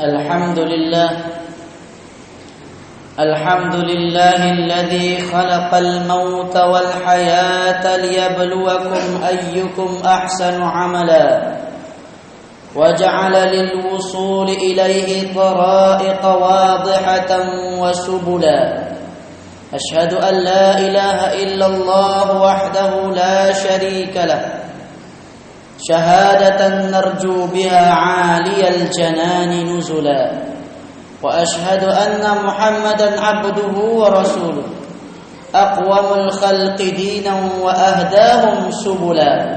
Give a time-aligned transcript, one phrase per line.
[0.00, 1.10] الحمد لله
[3.18, 11.56] الحمد لله الذي خلق الموت والحياة ليبلوكم أيكم أحسن عملا.
[12.76, 17.30] وجعل للوصول إليه طرائق واضحة
[17.80, 18.60] وسبلا.
[19.74, 24.65] أشهد أن لا إله إلا الله وحده لا شريك له.
[25.78, 30.32] شهادة نرجو بها عالي الجنان نزلا.
[31.22, 34.62] وأشهد أن محمدا عبده ورسوله.
[35.54, 39.56] أقوم الخلق دينا وأهداهم سبلا.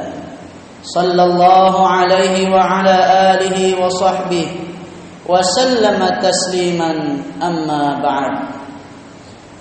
[0.84, 2.98] صلى الله عليه وعلى
[3.34, 4.48] آله وصحبه
[5.27, 6.91] وسلم تسليما.
[7.43, 8.34] أما بعد.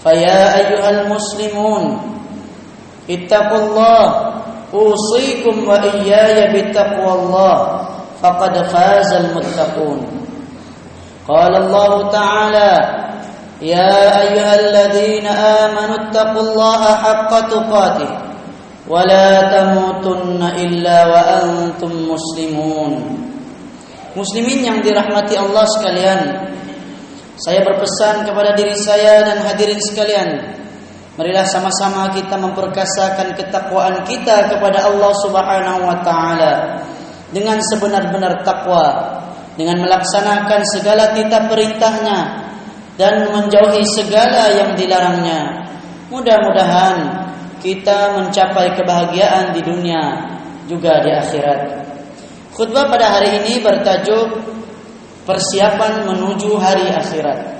[0.02, 1.98] فيا أيها المسلمون
[3.10, 4.38] اتقوا الله
[4.73, 7.57] أوصيكم وإياي بتقوى الله
[8.21, 9.99] فقد فاز المتقون
[11.27, 12.71] قال الله تعالى
[13.62, 18.12] يا أيها الذين آمنوا اتقوا الله حق تقاته
[18.90, 22.93] ولا تموتن إلا وأنتم مسلمون
[24.13, 26.21] Muslimin yang dirahmati Allah sekalian
[27.34, 30.54] Saya berpesan kepada diri saya dan hadirin sekalian
[31.19, 36.79] Marilah sama-sama kita memperkasakan ketakwaan kita kepada Allah Subhanahu wa taala
[37.35, 39.19] dengan sebenar-benar takwa,
[39.59, 42.19] dengan melaksanakan segala titah perintahnya
[42.95, 45.66] dan menjauhi segala yang dilarangnya.
[46.07, 47.27] Mudah-mudahan
[47.59, 50.23] kita mencapai kebahagiaan di dunia
[50.71, 51.83] juga di akhirat.
[52.55, 54.39] Khutbah pada hari ini bertajuk
[55.27, 57.57] persiapan menuju hari akhirat.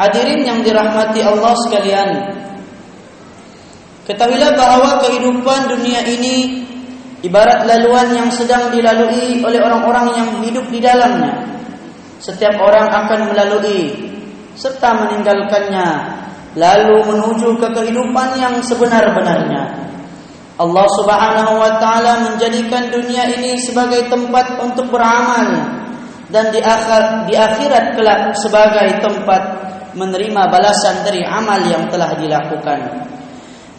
[0.00, 2.10] Hadirin yang dirahmati Allah sekalian.
[4.08, 6.66] Ketahuilah bahawa kehidupan dunia ini
[7.22, 11.38] Ibarat laluan yang sedang dilalui oleh orang-orang yang hidup di dalamnya.
[12.18, 14.10] Setiap orang akan melalui
[14.58, 16.18] Serta meninggalkannya
[16.58, 19.88] Lalu menuju ke kehidupan yang sebenar-benarnya.
[20.60, 25.48] Allah subhanahu wa ta'ala menjadikan dunia ini sebagai tempat untuk beramal
[26.28, 32.80] Dan di, akhir, di akhirat kelak sebagai tempat menerima balasan dari amal yang telah dilakukan.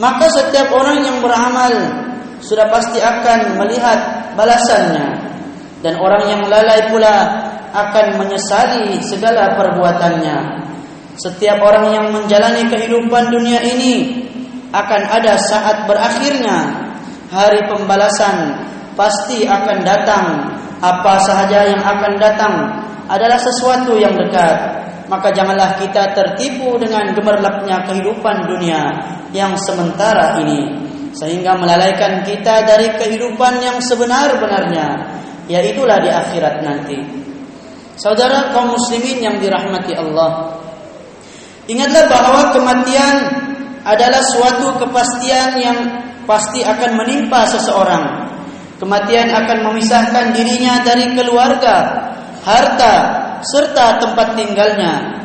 [0.02, 1.74] Maka setiap orang yang beramal
[2.42, 5.08] sudah pasti akan melihat balasannya
[5.86, 7.16] dan orang yang lalai pula
[7.74, 10.66] akan menyesali segala perbuatannya.
[11.14, 14.26] Setiap orang yang menjalani kehidupan dunia ini
[14.74, 16.90] akan ada saat berakhirnya
[17.30, 18.66] hari pembalasan
[18.98, 20.26] pasti akan datang.
[20.84, 22.56] Apa sahaja yang akan datang
[23.08, 24.83] adalah sesuatu yang dekat
[25.14, 28.82] maka janganlah kita tertipu dengan gemerlapnya kehidupan dunia
[29.30, 36.98] yang sementara ini sehingga melalaikan kita dari kehidupan yang sebenar-benarnya yaitulah di akhirat nanti.
[37.94, 40.58] Saudara kaum muslimin yang dirahmati Allah
[41.70, 43.16] ingatlah bahwa kematian
[43.86, 45.78] adalah suatu kepastian yang
[46.26, 48.34] pasti akan menimpa seseorang.
[48.82, 52.10] Kematian akan memisahkan dirinya dari keluarga
[52.42, 55.24] harta serta tempat tinggalnya.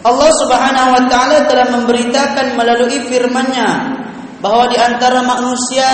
[0.00, 3.70] Allah Subhanahu wa taala telah memberitakan melalui firman-Nya
[4.40, 5.88] bahwa di antara manusia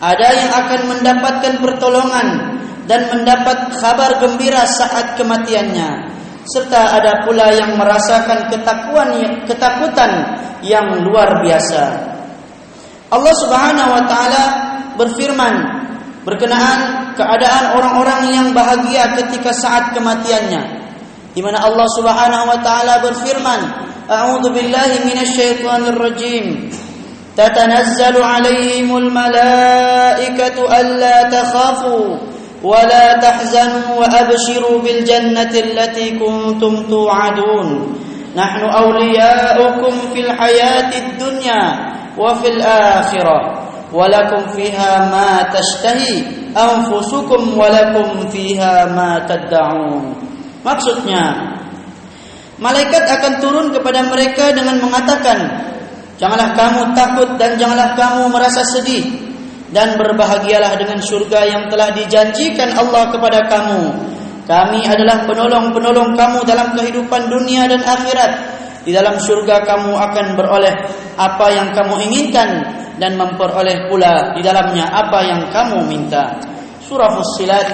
[0.00, 2.58] ada yang akan mendapatkan pertolongan
[2.90, 9.14] dan mendapat kabar gembira saat kematiannya serta ada pula yang merasakan ketakuan
[9.46, 10.10] ketakutan
[10.66, 11.82] yang luar biasa.
[13.12, 14.44] Allah Subhanahu wa taala
[14.96, 15.54] berfirman
[16.22, 20.82] berkenaan keadaan orang-orang yang bahagia ketika saat kematiannya.
[21.32, 23.60] Di mana Allah Subhanahu wa taala berfirman
[24.06, 26.68] a'udzu billahi minasyaitonir rajim
[27.32, 32.20] tatanazzalu 'alaihimul malaikatu alla takhafu
[32.62, 37.98] wa la tahzanu wa abshiru bil jannati allati kuntum tu'adun.
[38.32, 41.60] Nahnu awliya'ukum fil hayatid dunya
[42.16, 46.40] wa fil akhirah walakum fiha ma tashtahi.
[46.52, 50.16] Anfusukum walakum fiha ma tad'un.
[50.64, 51.54] Maksudnya
[52.60, 55.38] malaikat akan turun kepada mereka dengan mengatakan
[56.20, 59.32] janganlah kamu takut dan janganlah kamu merasa sedih
[59.72, 63.82] dan berbahagialah dengan syurga yang telah dijanjikan Allah kepada kamu.
[64.42, 68.32] Kami adalah penolong-penolong kamu dalam kehidupan dunia dan akhirat
[68.82, 70.74] di dalam syurga kamu akan beroleh
[71.14, 72.50] apa yang kamu inginkan
[72.98, 76.38] dan memperoleh pula di dalamnya apa yang kamu minta.
[76.82, 77.66] Surah Fussilat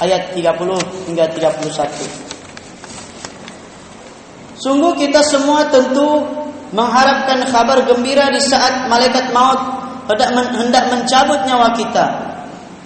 [0.00, 2.30] ayat 30 hingga 31.
[4.60, 6.24] Sungguh kita semua tentu
[6.76, 12.06] mengharapkan kabar gembira di saat malaikat maut hendak mencabut nyawa kita.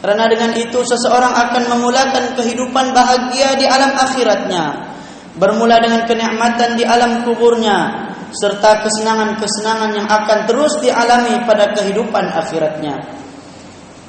[0.05, 4.94] Karena dengan itu seseorang akan memulakan kehidupan bahagia di alam akhiratnya.
[5.35, 13.03] Bermula dengan kenikmatan di alam kuburnya serta kesenangan-kesenangan yang akan terus dialami pada kehidupan akhiratnya.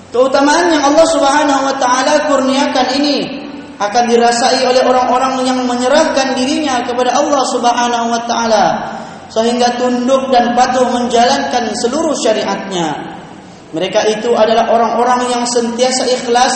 [0.10, 3.18] Keutamaan yang Allah Subhanahu wa taala kurniakan ini
[3.76, 8.66] akan dirasai oleh orang-orang yang menyerahkan dirinya kepada Allah Subhanahu wa taala
[9.28, 13.18] sehingga tunduk dan patuh menjalankan seluruh syariatnya.
[13.76, 16.56] Mereka itu adalah orang-orang yang sentiasa ikhlas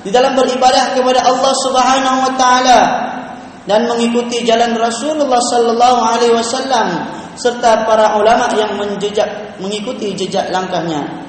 [0.00, 2.80] di dalam beribadah kepada Allah Subhanahu wa taala
[3.64, 11.24] dan mengikuti jalan Rasulullah sallallahu alaihi wasallam serta para ulama yang menjejak mengikuti jejak langkahnya.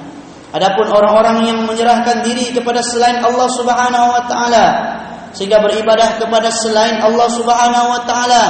[0.52, 4.66] Adapun orang-orang yang menyerahkan diri kepada selain Allah Subhanahu wa taala
[5.36, 8.44] sehingga beribadah kepada selain Allah Subhanahu wa taala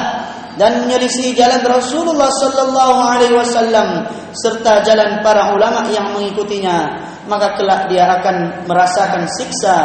[0.56, 7.90] dan menyelisih jalan Rasulullah sallallahu alaihi wasallam serta jalan para ulama yang mengikutinya maka kelak
[7.90, 9.76] dia akan merasakan siksa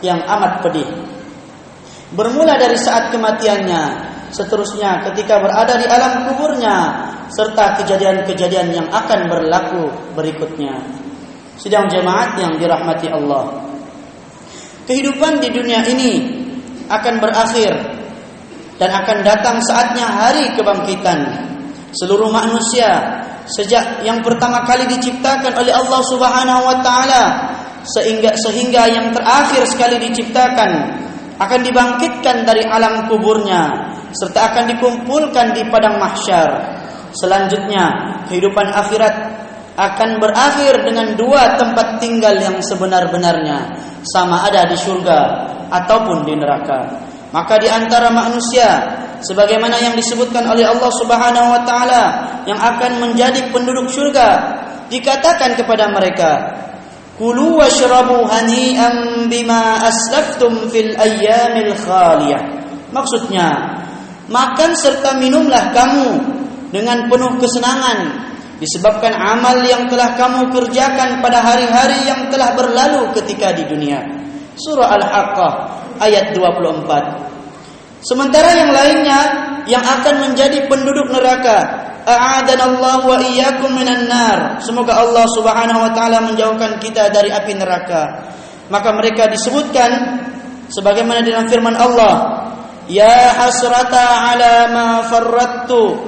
[0.00, 1.07] yang amat pedih
[2.14, 3.82] bermula dari saat kematiannya
[4.32, 6.76] seterusnya ketika berada di alam kuburnya
[7.28, 10.80] serta kejadian-kejadian yang akan berlaku berikutnya.
[11.58, 13.66] Sidang jemaat yang dirahmati Allah.
[14.86, 16.12] Kehidupan di dunia ini
[16.88, 17.74] akan berakhir
[18.80, 21.50] dan akan datang saatnya hari kebangkitan.
[21.92, 27.24] Seluruh manusia sejak yang pertama kali diciptakan oleh Allah Subhanahu wa taala
[27.84, 30.70] sehingga sehingga yang terakhir sekali diciptakan
[31.38, 36.78] akan dibangkitkan dari alam kuburnya serta akan dikumpulkan di padang mahsyar.
[37.14, 39.14] Selanjutnya kehidupan akhirat
[39.78, 45.18] akan berakhir dengan dua tempat tinggal yang sebenar-benarnya sama ada di surga
[45.70, 47.06] ataupun di neraka.
[47.30, 52.04] Maka di antara manusia sebagaimana yang disebutkan oleh Allah Subhanahu wa taala
[52.48, 54.58] yang akan menjadi penduduk syurga
[54.88, 56.30] dikatakan kepada mereka
[57.18, 62.42] kulu washrabu hani'an bima aslaftum fil ayyamil khaliyah
[62.94, 63.78] maksudnya
[64.30, 66.08] makan serta minumlah kamu
[66.70, 68.30] dengan penuh kesenangan
[68.62, 74.02] disebabkan amal yang telah kamu kerjakan pada hari-hari yang telah berlalu ketika di dunia
[74.58, 75.52] surah al-haqqah
[76.02, 78.02] ayat 24.
[78.02, 79.20] Sementara yang lainnya
[79.66, 81.77] yang akan menjadi penduduk neraka.
[82.08, 84.64] A'adanallahu wa iyyakum minan nar.
[84.64, 88.32] Semoga Allah Subhanahu wa taala menjauhkan kita dari api neraka.
[88.72, 90.24] Maka mereka disebutkan
[90.72, 92.48] sebagaimana dalam firman Allah,
[92.88, 96.00] "Ya hasrata 'ala ma farrattu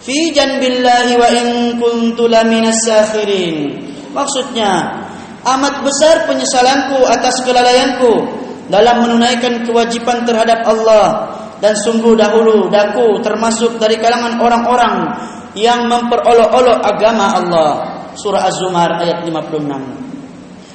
[0.00, 3.84] fi janbillahi wa in kuntu laminas sakhirin."
[4.16, 4.96] Maksudnya,
[5.44, 8.12] amat besar penyesalanku atas kelalaianku
[8.72, 14.94] dalam menunaikan kewajipan terhadap Allah dan sungguh dahulu daku termasuk dari kalangan orang-orang
[15.54, 17.70] yang memperolok-olok agama Allah.
[18.12, 20.02] Surah Az-Zumar ayat 56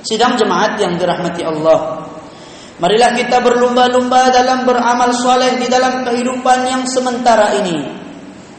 [0.07, 2.07] sidang jemaat yang dirahmati Allah.
[2.79, 7.83] Marilah kita berlumba-lumba dalam beramal soleh di dalam kehidupan yang sementara ini.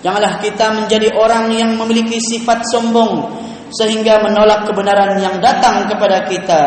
[0.05, 3.41] Janganlah kita menjadi orang yang memiliki sifat sombong
[3.73, 6.63] sehingga menolak kebenaran yang datang kepada kita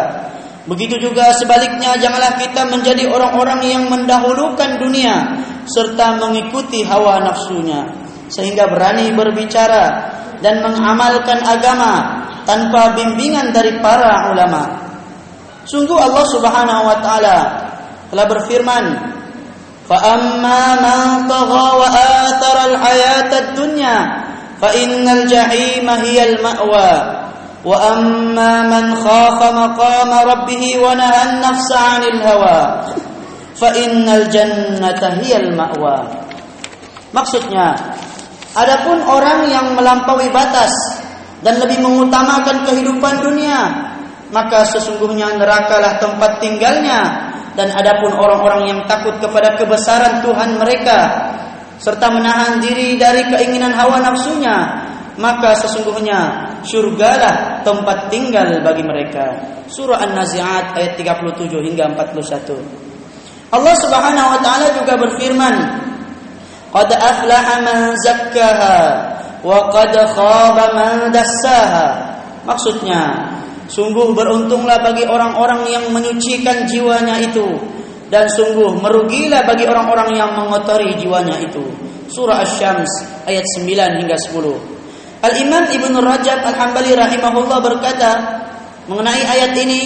[0.70, 7.90] Begitu juga sebaliknya janganlah kita menjadi orang-orang yang mendahulukan dunia serta mengikuti hawa nafsunya
[8.30, 14.82] sehingga berani berbicara dan mengamalkan agama tanpa bimbingan dari para ulama.
[15.66, 17.38] Sungguh Allah Subhanahu wa taala
[18.10, 18.86] telah berfirman,
[19.86, 23.96] "Fa amma man tagha wa athara al-hayata ad-dunya
[24.58, 27.21] fa innal jahima hiya al-ma'wa."
[27.67, 32.61] وأما من خاف مقام ربه ونهى النفس عن الهوى
[33.59, 35.99] فإن الجنة هي المأوى
[37.15, 37.73] Maksudnya,
[38.53, 40.69] adapun orang yang melampaui batas
[41.41, 43.73] dan lebih mengutamakan kehidupan dunia,
[44.29, 47.33] maka sesungguhnya nerakalah tempat tinggalnya.
[47.57, 51.33] Dan adapun orang-orang yang takut kepada kebesaran Tuhan mereka
[51.81, 54.85] serta menahan diri dari keinginan hawa nafsunya,
[55.17, 59.38] maka sesungguhnya syurgalah tempat tinggal bagi mereka.
[59.72, 63.52] Surah An-Nazi'at ayat 37 hingga 41.
[63.52, 65.56] Allah Subhanahu wa taala juga berfirman,
[66.72, 68.80] "Qad aflaha man zakkaha
[69.44, 72.16] wa qad khaba man dassaha."
[72.48, 73.32] Maksudnya,
[73.68, 77.60] sungguh beruntunglah bagi orang-orang yang menyucikan jiwanya itu
[78.12, 81.64] dan sungguh merugilah bagi orang-orang yang mengotori jiwanya itu.
[82.12, 84.81] Surah Asy-Syams ayat 9 hingga 10.
[85.22, 88.12] Al-Imam Ibn Rajab Al-Hambali rahimahullah berkata
[88.90, 89.82] mengenai ayat ini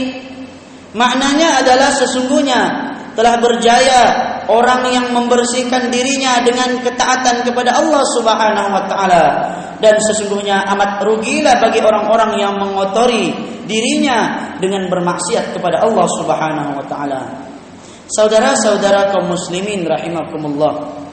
[0.95, 2.61] maknanya adalah sesungguhnya
[3.15, 4.03] telah berjaya
[4.47, 9.25] orang yang membersihkan dirinya dengan ketaatan kepada Allah Subhanahu wa taala
[9.79, 13.31] dan sesungguhnya amat rugilah bagi orang-orang yang mengotori
[13.65, 17.21] dirinya dengan bermaksiat kepada Allah Subhanahu wa taala.
[18.05, 21.04] Saudara-saudara kaum muslimin rahimakumullah.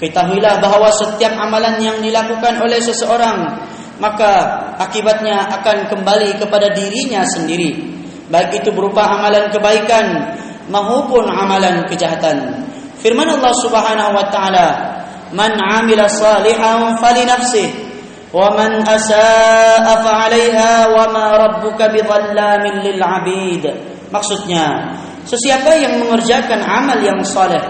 [0.00, 3.68] Ketahuilah bahawa setiap amalan yang dilakukan oleh seseorang
[4.00, 4.32] maka
[4.80, 8.00] akibatnya akan kembali kepada dirinya sendiri.
[8.32, 10.34] Baik itu berupa amalan kebaikan
[10.72, 12.64] maupun amalan kejahatan.
[12.98, 14.68] Firman Allah Subhanahu wa taala,
[15.36, 17.88] "Man 'amila salihan fali nafsihi
[18.32, 23.64] wa man asaa fa 'alaiha wa ma rabbuka bidhallamin lil 'abid."
[24.08, 24.96] Maksudnya,
[25.28, 27.62] sesiapa yang mengerjakan amal yang saleh,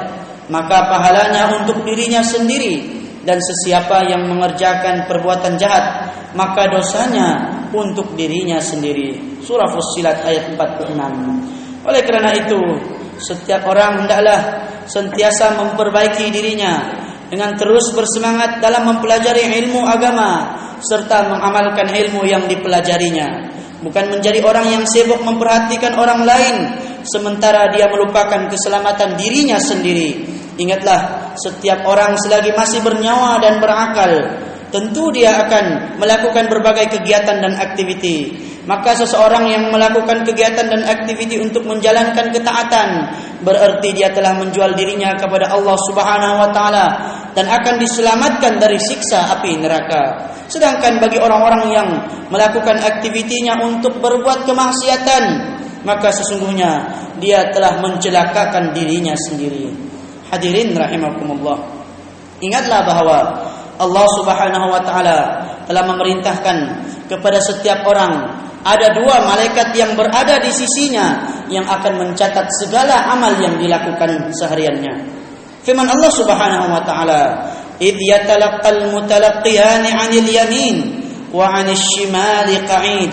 [0.51, 8.59] maka pahalanya untuk dirinya sendiri dan sesiapa yang mengerjakan perbuatan jahat, maka dosanya untuk dirinya
[8.59, 9.41] sendiri.
[9.41, 11.87] Surah Fussilat ayat 46.
[11.87, 12.61] Oleh kerana itu,
[13.23, 16.99] setiap orang hendaklah sentiasa memperbaiki dirinya
[17.31, 23.53] dengan terus bersemangat dalam mempelajari ilmu agama serta mengamalkan ilmu yang dipelajarinya.
[23.81, 26.57] Bukan menjadi orang yang sibuk memperhatikan orang lain
[27.07, 30.30] sementara dia melupakan keselamatan dirinya sendiri.
[30.61, 34.13] Ingatlah, setiap orang selagi masih bernyawa dan berakal,
[34.69, 38.37] tentu dia akan melakukan berbagai kegiatan dan aktiviti.
[38.69, 42.89] Maka seseorang yang melakukan kegiatan dan aktiviti untuk menjalankan ketaatan
[43.41, 46.87] berarti dia telah menjual dirinya kepada Allah Subhanahu wa taala
[47.33, 50.29] dan akan diselamatkan dari siksa api neraka.
[50.45, 51.89] Sedangkan bagi orang-orang yang
[52.29, 59.73] melakukan aktivitinya untuk berbuat kemaksiatan maka sesungguhnya dia telah mencelakakan dirinya sendiri
[60.31, 61.59] hadirin rahimakumullah
[62.41, 63.19] ingatlah bahawa
[63.81, 65.19] Allah Subhanahu wa taala
[65.65, 66.57] telah memerintahkan
[67.09, 68.29] kepada setiap orang
[68.61, 75.01] ada dua malaikat yang berada di sisinya yang akan mencatat segala amal yang dilakukan sehariannya.
[75.65, 77.23] Firman Allah Subhanahu wa taala,
[77.81, 80.77] "Idh yatalaqqal mutalaqqiyan 'anil yamin
[81.33, 83.13] wa 'anil shimali qa'id,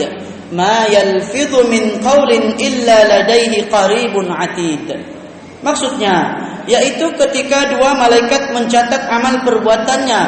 [0.52, 4.88] ma yalfidhu min qawlin illa ladayhi qaribun 'atid."
[5.64, 10.22] Maksudnya, yaitu ketika dua malaikat mencatat amal perbuatannya,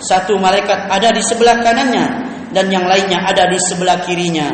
[0.00, 2.06] satu malaikat ada di sebelah kanannya
[2.54, 4.48] dan yang lainnya ada di sebelah kirinya.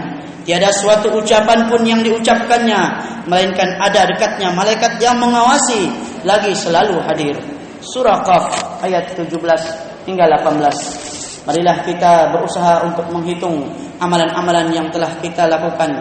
[0.46, 2.80] Tiada suatu ucapan pun yang diucapkannya
[3.26, 5.90] melainkan ada dekatnya malaikat yang mengawasi
[6.22, 7.34] lagi selalu hadir.
[7.82, 8.44] Surah Qaf
[8.82, 9.26] ayat 17
[10.06, 11.46] hingga 18.
[11.46, 13.70] Marilah kita berusaha untuk menghitung
[14.02, 15.94] amalan-amalan yang telah kita lakukan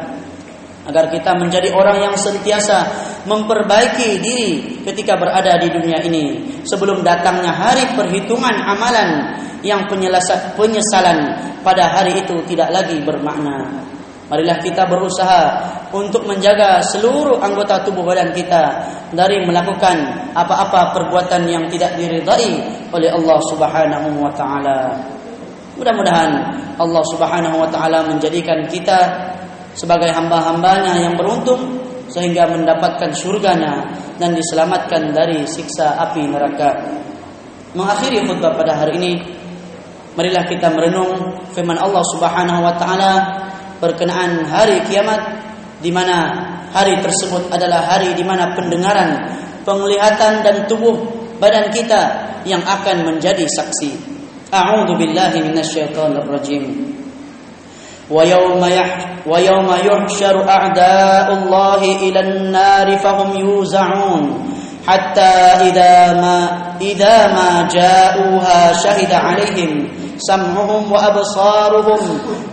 [0.86, 2.86] agar kita menjadi orang yang sentiasa
[3.26, 4.50] memperbaiki diri
[4.86, 6.26] ketika berada di dunia ini
[6.62, 11.20] sebelum datangnya hari perhitungan amalan yang penyesalan
[11.66, 13.82] pada hari itu tidak lagi bermakna.
[14.26, 15.42] Marilah kita berusaha
[15.94, 18.82] untuk menjaga seluruh anggota tubuh badan kita
[19.14, 22.58] dari melakukan apa-apa perbuatan yang tidak diridai
[22.90, 24.98] oleh Allah Subhanahu wa taala.
[25.78, 26.32] Mudah-mudahan
[26.82, 28.98] Allah Subhanahu wa taala menjadikan kita
[29.76, 33.84] sebagai hamba-hambanya yang beruntung sehingga mendapatkan surganya
[34.16, 36.80] dan diselamatkan dari siksa api neraka.
[37.76, 39.12] Mengakhiri khutbah pada hari ini,
[40.16, 43.14] marilah kita merenung firman Allah Subhanahu wa taala
[43.84, 45.20] berkenaan hari kiamat
[45.84, 46.32] di mana
[46.72, 49.28] hari tersebut adalah hari di mana pendengaran,
[49.68, 50.96] penglihatan dan tubuh
[51.36, 53.92] badan kita yang akan menjadi saksi.
[54.56, 56.64] A'udzu billahi minasyaitonir rajim.
[58.12, 58.62] ويوم
[59.28, 64.24] ويوم يحشر أعداء الله إلى النار فهم يوزعون.
[64.88, 65.34] حتى
[65.66, 66.38] إذا ما
[66.82, 72.02] إذا ما جاءوها شهد عليهم سمعهم وأبصارهم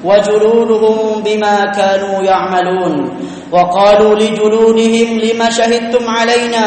[0.05, 2.95] وجلودهم بما كانوا يعملون.
[3.53, 6.67] وقالوا لجلودهم لما شهدتم علينا؟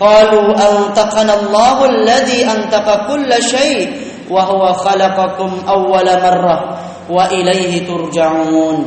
[0.00, 3.96] قالوا أنطقنا الله الذي أنطق كل شيء
[4.30, 6.78] وهو خلقكم أول مرة.
[7.12, 8.78] wa ilaihi turja'un.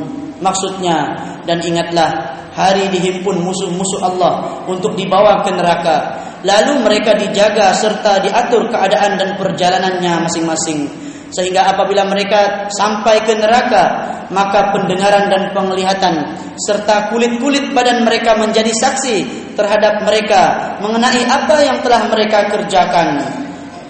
[0.42, 1.14] Maksudnya
[1.46, 5.98] dan ingatlah hari dihimpun musuh-musuh Allah untuk dibawa ke neraka.
[6.42, 11.06] Lalu mereka dijaga serta diatur keadaan dan perjalanannya masing-masing
[11.36, 18.72] sehingga apabila mereka sampai ke neraka maka pendengaran dan penglihatan serta kulit-kulit badan mereka menjadi
[18.72, 23.22] saksi terhadap mereka mengenai apa yang telah mereka kerjakan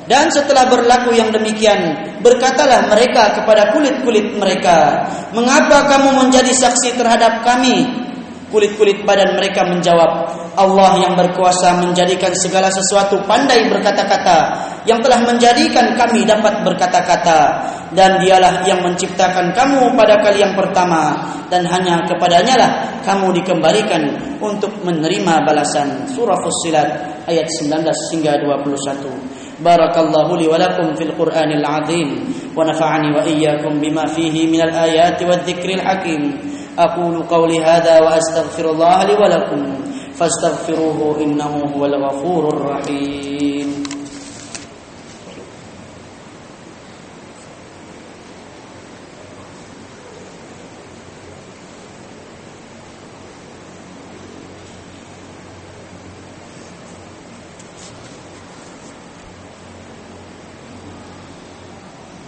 [0.06, 7.42] dan setelah berlaku yang demikian berkatalah mereka kepada kulit-kulit mereka mengapa kamu menjadi saksi terhadap
[7.42, 8.06] kami
[8.56, 15.98] Kulit-kulit badan mereka menjawab, Allah yang berkuasa menjadikan segala sesuatu pandai berkata-kata, yang telah menjadikan
[15.98, 17.40] kami dapat berkata-kata,
[17.92, 21.20] dan dialah yang menciptakan kamu pada kali yang pertama,
[21.52, 22.72] dan hanya kepadanya lah
[23.04, 26.08] kamu dikembalikan untuk menerima balasan.
[26.16, 26.88] Surah Fussilat
[27.28, 27.82] ayat 19
[28.16, 29.35] hingga 21.
[29.64, 32.10] بارك الله لي ولكم في القرآن العظيم
[32.58, 36.22] ونفعني وإياكم بما فيه من الآيات والذكر الحكيم.
[36.80, 39.62] أقول قولي هذا وأستغفر الله لي ولكم.
[40.16, 43.55] فاستغفروه إنه هو الغفور الرحيم.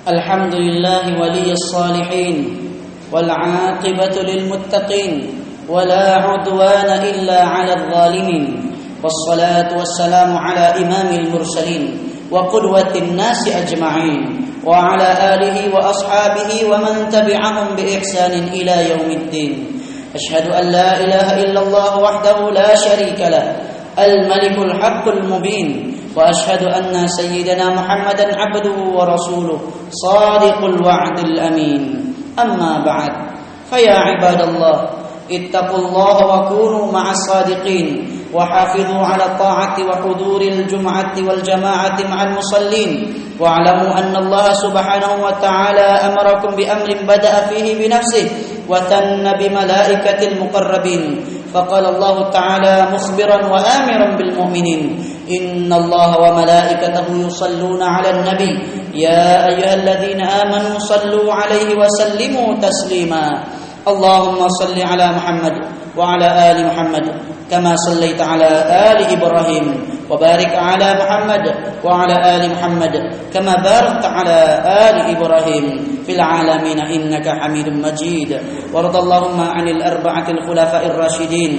[0.08, 2.36] الحمد لله ولي الصالحين
[3.12, 5.12] والعاقبة للمتقين
[5.70, 8.72] ولا عدوان إلا على الظالمين
[9.04, 11.84] والصلاة والسلام على إمام المرسلين
[12.32, 14.22] وقدوة الناس أجمعين
[14.66, 19.66] وعلى آله وأصحابه ومن تبعهم بإحسان إلى يوم الدين
[20.16, 23.56] أشهد أن لا إله إلا الله وحده لا شريك له
[24.00, 29.60] الملك الحق المبين وأشهد أن سيدنا محمدا عبده ورسوله
[29.90, 31.82] صادق الوعد الأمين.
[32.40, 33.12] أما بعد
[33.70, 34.90] فيا عباد الله
[35.32, 37.88] اتقوا الله وكونوا مع الصادقين
[38.34, 42.92] وحافظوا على الطاعة وحضور الجمعة والجماعة مع المصلين
[43.40, 48.26] واعلموا أن الله سبحانه وتعالى أمركم بأمر بدأ فيه بنفسه
[48.70, 51.04] وثن بملائكة المقربين
[51.55, 54.83] فقال الله تعالى مخبرا وآمرا بالمؤمنين
[55.31, 58.53] إن الله وملائكته يصلون على النبي
[58.95, 63.25] يا أيها الذين آمنوا صلوا عليه وسلموا تسليما
[63.88, 65.54] اللهم صل على محمد
[65.98, 67.06] وعلى آل محمد
[67.52, 68.48] كما صليت على
[68.92, 69.66] آل إبراهيم
[70.10, 71.44] وبارك على محمد
[71.84, 72.94] وعلى آل محمد
[73.34, 74.38] كما باركت على
[74.90, 75.66] آل إبراهيم
[76.06, 78.32] في العالمين إنك حميد مجيد.
[78.74, 81.52] وارض اللهم عن الأربعة الخلفاء الراشدين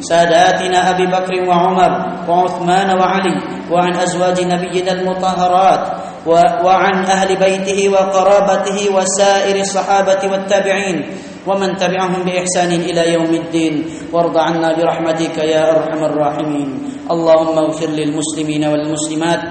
[0.00, 1.92] ساداتنا أبي بكر وعمر
[2.28, 3.34] وعثمان وعلي
[3.70, 5.82] وعن أزواج نبينا المطهرات
[6.64, 10.96] وعن أهل بيته وقرابته وسائر الصحابة والتابعين
[11.46, 13.74] ومن تبعهم بإحسان إلى يوم الدين.
[14.12, 16.68] وارض عنا برحمتك يا أرحم الراحمين.
[17.10, 19.42] اللهم اغفر للمسلمين والمسلمات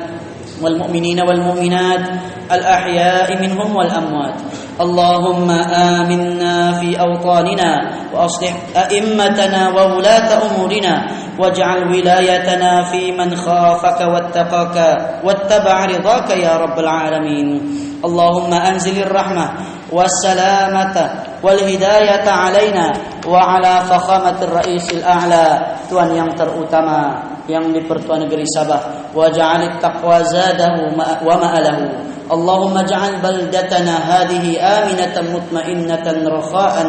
[0.62, 2.04] والمؤمنين والمؤمنات
[2.52, 4.38] الأحياء منهم والأموات.
[4.82, 5.50] اللهم
[6.00, 7.72] آمنا في أوطاننا
[8.14, 10.96] وأصلح أئمتنا وولاة أمورنا.
[11.40, 14.78] واجعل ولايتنا في من خافك واتقاك
[15.24, 17.48] واتبع رضاك يا رب العالمين.
[18.06, 19.46] اللهم أنزل الرحمة
[19.93, 20.97] والسلامة
[21.43, 22.87] والهداية علينا
[23.27, 25.47] وعلى فخامة الرئيس الأعلى
[25.91, 27.19] Tuhan yang terutama
[27.51, 35.35] yang di Pertuan Negeri Sabah waj'al taqwa zadahu wa ma'alahu Allahumma ja'al baldatana hadhihi aminatan
[35.35, 36.89] mutmainnatan rakha'an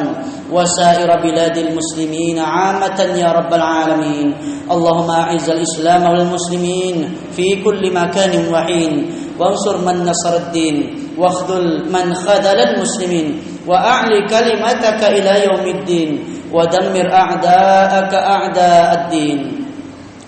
[0.54, 4.38] wa sa'ir biladil muslimin 'amatan ya rabbal alamin
[4.70, 9.10] Allahumma a'iz al-islam wal muslimin fi kulli makanin wa hin
[9.41, 13.28] wansur man nasara ad-din واخذل من خذل المسلمين
[13.67, 16.10] وأعلي كلمتك إلى يوم الدين
[16.54, 19.62] ودمر أعداءك أعداء الدين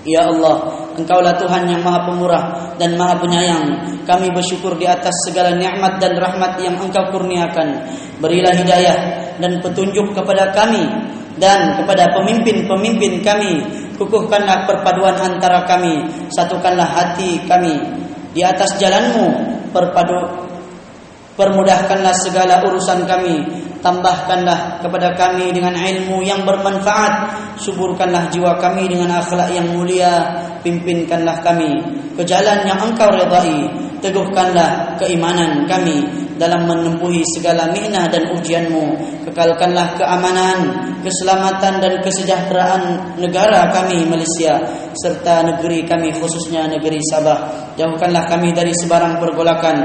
[0.03, 3.65] Ya Allah, Engkaulah Tuhan yang Maha Pemurah dan Maha Penyayang.
[4.03, 7.87] Kami bersyukur di atas segala nikmat dan rahmat yang Engkau kurniakan.
[8.19, 8.97] Berilah hidayah
[9.39, 10.83] dan petunjuk kepada kami
[11.39, 13.63] dan kepada pemimpin-pemimpin kami.
[13.95, 16.03] Kukuhkanlah perpaduan antara kami,
[16.35, 17.79] satukanlah hati kami
[18.35, 19.55] di atas jalanmu.
[19.71, 20.46] Perpadu
[21.38, 23.46] Permudahkanlah segala urusan kami.
[23.78, 27.30] Tambahkanlah kepada kami dengan ilmu yang bermanfaat.
[27.62, 30.26] Suburkanlah jiwa kami dengan akhlak yang mulia.
[30.66, 31.78] Pimpinkanlah kami
[32.18, 33.70] ke jalan yang engkau redai.
[34.02, 38.84] Teguhkanlah keimanan kami dalam menempuhi segala mihnah dan ujianmu.
[39.28, 40.58] Kekalkanlah keamanan
[41.02, 42.82] keselamatan dan kesejahteraan
[43.20, 44.58] negara kami Malaysia
[44.98, 47.70] serta negeri kami khususnya negeri Sabah.
[47.78, 49.76] Jauhkanlah kami dari sebarang pergolakan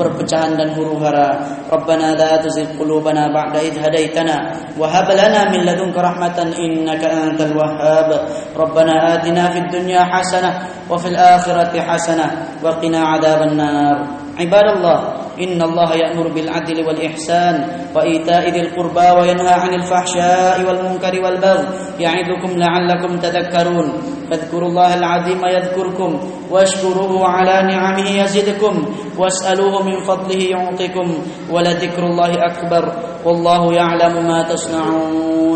[0.00, 1.36] perpecahan dan huru-hara
[1.68, 4.36] Rabbana la tuzigh qulubana ba'da idh hadaitana
[4.76, 8.08] wa hab lana min ladunka rahmatan innaka antal wahhab.
[8.56, 13.96] Rabbana atina fid dunya hasanah wa fil akhirati hasanah wa qina adhaban nar.
[14.40, 17.54] Ibadallah إن الله يأمر بالعدل والإحسان
[17.94, 21.64] وإيتاء ذي القربى وينهى عن الفحشاء والمنكر والبغي
[21.98, 23.92] يعظكم لعلكم تذكرون
[24.30, 26.10] فاذكروا الله العظيم يذكركم
[26.50, 28.74] واشكروه على نعمه يزدكم
[29.18, 31.08] واسألوه من فضله يعطكم
[31.50, 32.92] ولذكر الله أكبر
[33.24, 35.51] والله يعلم ما تصنعون